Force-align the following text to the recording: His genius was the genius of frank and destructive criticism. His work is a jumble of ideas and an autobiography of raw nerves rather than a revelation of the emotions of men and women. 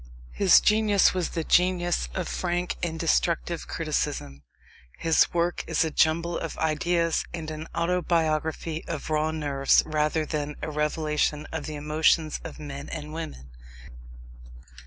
His 0.31 0.59
genius 0.59 1.13
was 1.13 1.29
the 1.29 1.43
genius 1.43 2.09
of 2.15 2.27
frank 2.27 2.75
and 2.81 2.99
destructive 2.99 3.67
criticism. 3.67 4.41
His 4.97 5.31
work 5.31 5.63
is 5.67 5.85
a 5.85 5.91
jumble 5.91 6.39
of 6.39 6.57
ideas 6.57 7.23
and 7.35 7.51
an 7.51 7.67
autobiography 7.75 8.83
of 8.87 9.11
raw 9.11 9.29
nerves 9.29 9.83
rather 9.85 10.25
than 10.25 10.55
a 10.63 10.71
revelation 10.71 11.45
of 11.51 11.67
the 11.67 11.75
emotions 11.75 12.39
of 12.43 12.57
men 12.57 12.89
and 12.89 13.13
women. 13.13 13.51